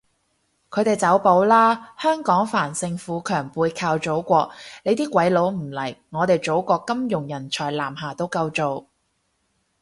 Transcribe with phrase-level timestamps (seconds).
[0.71, 4.49] 佢哋走寶喇，香港繁盛富強背靠祖國，
[4.81, 8.87] 你啲鬼佬唔嚟，我哋祖國金融人才南下都夠做